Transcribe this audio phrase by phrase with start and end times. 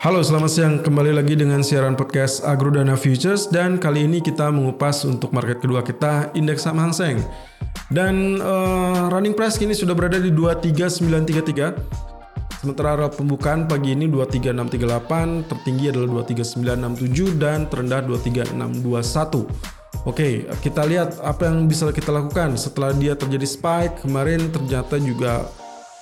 [0.00, 0.80] Halo, selamat siang.
[0.80, 5.84] Kembali lagi dengan siaran podcast Agrodana Futures dan kali ini kita mengupas untuk market kedua
[5.84, 7.20] kita indeks saham Hang Seng.
[7.92, 12.64] Dan uh, running price kini sudah berada di 23933.
[12.64, 20.08] Sementara pembukaan pagi ini 23638, tertinggi adalah 23967 dan terendah 23621.
[20.08, 25.44] Oke, kita lihat apa yang bisa kita lakukan setelah dia terjadi spike kemarin ternyata juga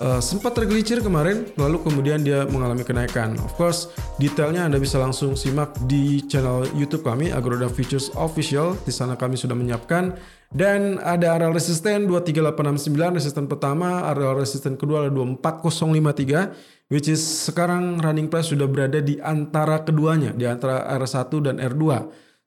[0.00, 3.36] uh, sempat tergelicir kemarin, lalu kemudian dia mengalami kenaikan.
[3.42, 8.74] Of course, detailnya Anda bisa langsung simak di channel YouTube kami, Agroda Futures Official.
[8.82, 10.16] Di sana kami sudah menyiapkan.
[10.54, 17.98] Dan ada area resisten 23869, resisten pertama, area resisten kedua adalah 24053, which is sekarang
[17.98, 21.82] running price sudah berada di antara keduanya, di antara R1 dan R2.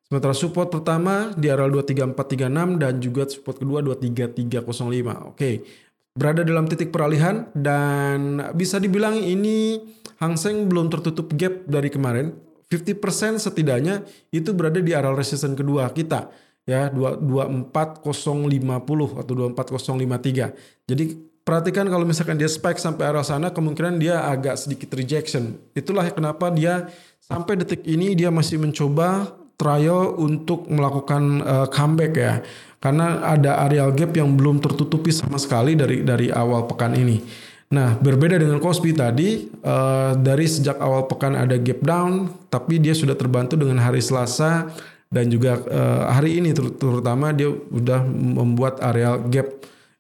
[0.08, 5.36] Sementara support pertama di area 23436 dan juga support kedua 23305.
[5.36, 5.68] Oke,
[6.18, 9.86] berada dalam titik peralihan dan bisa dibilang ini
[10.18, 12.34] Hang Seng belum tertutup gap dari kemarin.
[12.68, 16.28] 50% setidaknya itu berada di area resistance kedua kita
[16.68, 17.72] ya 24050
[19.24, 20.90] atau 24053.
[20.90, 21.04] Jadi
[21.48, 25.56] perhatikan kalau misalkan dia spike sampai arah sana kemungkinan dia agak sedikit rejection.
[25.72, 26.92] Itulah kenapa dia
[27.24, 32.34] sampai detik ini dia masih mencoba trial untuk melakukan uh, comeback ya
[32.78, 37.18] karena ada areal gap yang belum tertutupi sama sekali dari dari awal pekan ini.
[37.68, 42.96] Nah, berbeda dengan Kospi tadi, uh, dari sejak awal pekan ada gap down, tapi dia
[42.96, 44.72] sudah terbantu dengan hari Selasa
[45.12, 49.52] dan juga uh, hari ini terutama dia sudah membuat areal gap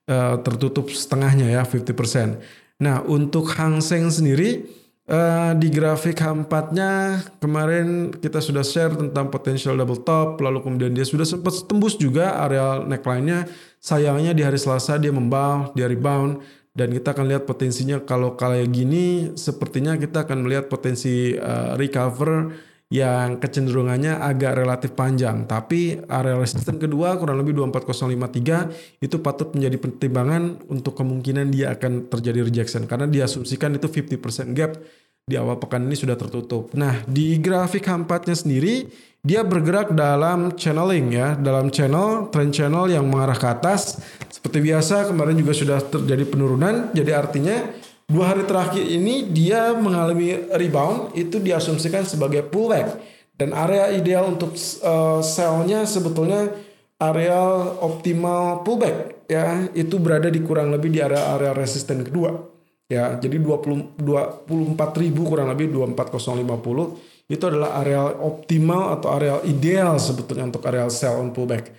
[0.07, 2.39] uh, tertutup setengahnya ya 50%.
[2.79, 4.63] Nah, untuk Hang Seng sendiri
[5.07, 11.07] Uh, di grafik H4-nya kemarin kita sudah share tentang potential double top, lalu kemudian dia
[11.07, 13.47] sudah sempat tembus juga area neckline-nya.
[13.79, 16.43] Sayangnya di hari Selasa dia membawa, dia rebound
[16.75, 22.51] dan kita akan lihat potensinya kalau kayak gini sepertinya kita akan melihat potensi uh, recover
[22.87, 25.43] yang kecenderungannya agak relatif panjang.
[25.43, 32.07] Tapi area resisten kedua kurang lebih 24053 itu patut menjadi pertimbangan untuk kemungkinan dia akan
[32.07, 34.79] terjadi rejection karena diasumsikan itu 50% gap
[35.27, 36.71] di awal pekan ini sudah tertutup.
[36.71, 38.87] Nah, di grafik H4-nya sendiri
[39.19, 43.99] dia bergerak dalam channeling ya, dalam channel trend channel yang mengarah ke atas.
[44.31, 47.59] Seperti biasa kemarin juga sudah terjadi penurunan, jadi artinya
[48.07, 53.15] dua hari terakhir ini dia mengalami rebound itu diasumsikan sebagai pullback.
[53.37, 56.49] Dan area ideal untuk uh, sell-nya sebetulnya
[56.97, 57.37] area
[57.83, 59.69] optimal pullback ya.
[59.77, 62.33] Itu berada di kurang lebih di area-area resisten kedua
[62.89, 63.19] ya.
[63.19, 70.47] Jadi 20 24 ribu kurang lebih 24050 itu adalah area optimal atau area ideal sebetulnya
[70.47, 71.69] untuk area sell on pullback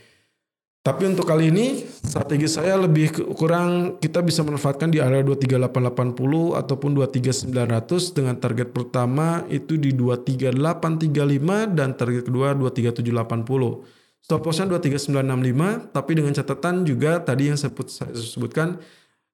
[0.88, 6.96] tapi untuk kali ini strategi saya lebih kurang kita bisa manfaatkan di area 23880 ataupun
[6.96, 14.24] 23900 dengan target pertama itu di 23835 dan target kedua 23780.
[14.24, 17.68] Stop lossnya 23965 tapi dengan catatan juga tadi yang saya,
[18.16, 18.80] sebutkan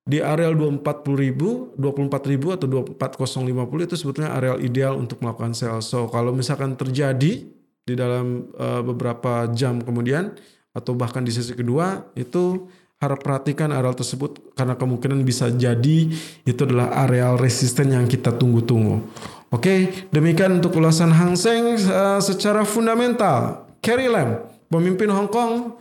[0.03, 2.67] di area 240.000, 24.000 atau
[2.99, 5.79] 24050 itu sebetulnya area ideal untuk melakukan sell.
[5.87, 7.47] So kalau misalkan terjadi
[7.87, 10.35] di dalam uh, beberapa jam kemudian
[10.75, 12.67] atau bahkan di sesi kedua itu
[12.99, 16.11] harap perhatikan areal tersebut karena kemungkinan bisa jadi
[16.43, 19.01] itu adalah areal resisten yang kita tunggu-tunggu.
[19.55, 23.71] Oke, demikian untuk ulasan Hang Seng uh, secara fundamental.
[23.79, 25.79] Carrie Lam, pemimpin Hong Kong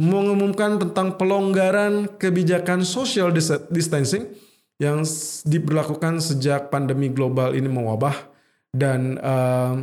[0.00, 3.28] mengumumkan tentang pelonggaran kebijakan social
[3.68, 4.32] distancing
[4.80, 5.04] yang
[5.44, 8.16] diberlakukan sejak pandemi global ini mewabah
[8.72, 9.76] dan uh,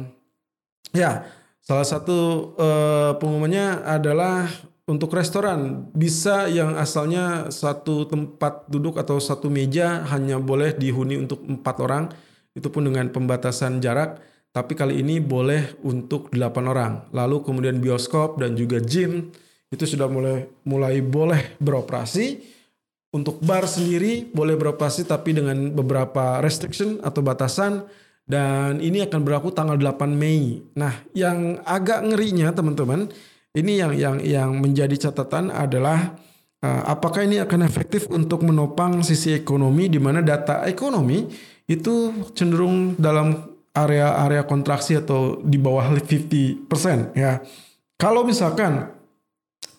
[0.89, 1.21] ya
[1.67, 4.47] Salah satu uh, pengumumannya adalah
[4.87, 5.91] untuk restoran.
[5.91, 12.07] Bisa yang asalnya satu tempat duduk atau satu meja hanya boleh dihuni untuk empat orang.
[12.55, 14.23] Itu pun dengan pembatasan jarak.
[14.55, 16.93] Tapi kali ini boleh untuk delapan orang.
[17.11, 19.27] Lalu kemudian bioskop dan juga gym
[19.67, 22.55] itu sudah mulai mulai boleh beroperasi.
[23.11, 27.83] Untuk bar sendiri boleh beroperasi tapi dengan beberapa restriction atau batasan
[28.27, 30.59] dan ini akan berlaku tanggal 8 Mei.
[30.75, 33.07] Nah, yang agak ngerinya teman-teman,
[33.55, 36.19] ini yang yang yang menjadi catatan adalah
[36.59, 41.23] uh, apakah ini akan efektif untuk menopang sisi ekonomi di mana data ekonomi
[41.71, 47.39] itu cenderung dalam area-area kontraksi atau di bawah 50% ya.
[47.95, 48.91] Kalau misalkan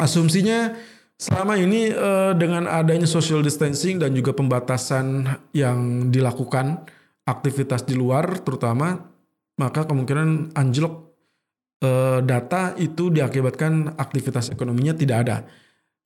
[0.00, 0.72] asumsinya
[1.20, 6.88] selama ini uh, dengan adanya social distancing dan juga pembatasan yang dilakukan
[7.28, 8.96] aktivitas di luar terutama
[9.60, 11.12] maka kemungkinan anjlok
[11.84, 15.36] eh, data itu diakibatkan aktivitas ekonominya tidak ada.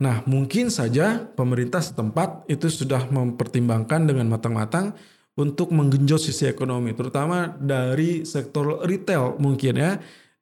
[0.02, 4.98] Nah, mungkin saja pemerintah setempat itu sudah mempertimbangkan dengan matang-matang
[5.38, 9.92] untuk menggenjot sisi ekonomi, terutama dari sektor retail mungkin ya.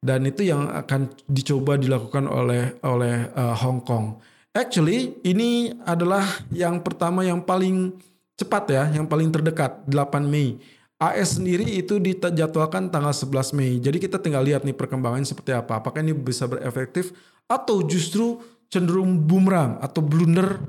[0.01, 4.17] Dan itu yang akan dicoba dilakukan oleh oleh uh, Hong Kong.
[4.49, 7.93] Actually, ini adalah yang pertama yang paling
[8.41, 10.57] cepat ya, yang paling terdekat 8 Mei.
[11.01, 13.81] AS sendiri itu dijadwalkan tanggal 11 Mei.
[13.81, 15.81] Jadi kita tinggal lihat nih perkembangannya seperti apa.
[15.81, 17.09] Apakah ini bisa berefektif
[17.49, 18.37] atau justru
[18.69, 20.61] cenderung bumerang atau blunder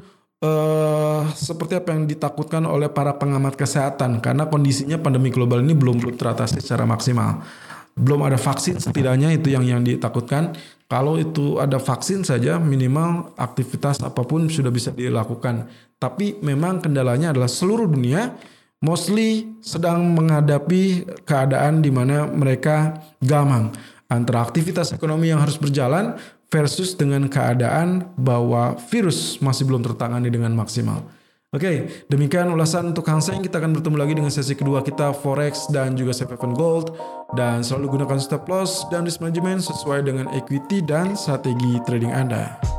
[0.43, 6.03] uh, seperti apa yang ditakutkan oleh para pengamat kesehatan karena kondisinya pandemi global ini belum
[6.17, 7.45] teratasi secara maksimal.
[7.93, 10.57] Belum ada vaksin setidaknya itu yang yang ditakutkan.
[10.89, 15.69] Kalau itu ada vaksin saja minimal aktivitas apa pun sudah bisa dilakukan.
[16.01, 18.33] Tapi memang kendalanya adalah seluruh dunia
[18.83, 23.71] mostly sedang menghadapi keadaan di mana mereka gamang
[24.11, 26.19] antara aktivitas ekonomi yang harus berjalan
[26.53, 31.01] versus dengan keadaan bahwa virus masih belum tertangani dengan maksimal.
[31.53, 31.77] Oke, okay,
[32.09, 33.45] demikian ulasan untuk Hang Seng.
[33.45, 36.97] Kita akan bertemu lagi dengan sesi kedua kita Forex dan juga Safe Haven Gold.
[37.37, 42.72] Dan selalu gunakan stop loss dan risk management sesuai dengan equity dan strategi trading Anda.